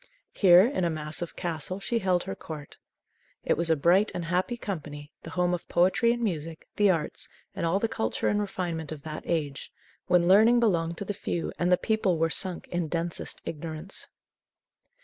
Here, 0.33 0.61
in 0.65 0.83
a 0.83 0.89
massive 0.89 1.35
castle, 1.35 1.79
she 1.79 1.99
held 1.99 2.23
her 2.23 2.33
court. 2.33 2.79
It 3.43 3.55
was 3.55 3.69
a 3.69 3.75
bright 3.75 4.09
and 4.15 4.25
happy 4.25 4.57
company, 4.57 5.11
the 5.21 5.29
home 5.29 5.53
of 5.53 5.67
poetry 5.69 6.11
and 6.11 6.23
music, 6.23 6.67
the 6.75 6.89
arts, 6.89 7.29
and 7.53 7.67
all 7.67 7.77
the 7.79 7.87
culture 7.87 8.27
and 8.27 8.39
refinement 8.41 8.91
of 8.91 9.03
that 9.03 9.21
age, 9.27 9.71
when 10.07 10.27
learning 10.27 10.59
belonged 10.59 10.97
to 10.97 11.05
the 11.05 11.13
few 11.13 11.53
and 11.59 11.71
the 11.71 11.77
people 11.77 12.17
were 12.17 12.31
sunk 12.31 12.67
in 12.69 12.87
densest 12.87 13.41
ignorance. 13.45 14.07